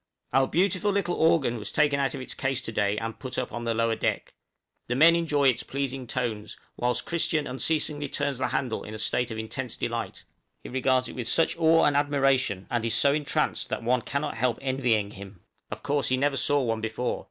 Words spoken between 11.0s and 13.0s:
it with such awe and admiration, and is